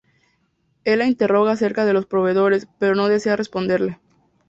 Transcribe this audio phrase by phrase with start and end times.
[0.83, 3.99] Él la interroga acerca de los Proveedores, pero no desea responderle.